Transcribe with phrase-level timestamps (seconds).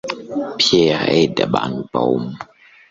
[0.57, 2.23] Pierre Aidenbaum